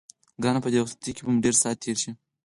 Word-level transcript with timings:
ګرانه 0.41 0.59
په 0.63 0.69
دې 0.71 0.77
رخصتۍ 0.81 1.11
کې 1.15 1.21
به 1.25 1.29
مو 1.33 1.43
ډېر 1.45 1.55
ساعت 1.61 1.77
تېر 1.83 1.97
شي. 2.03 2.11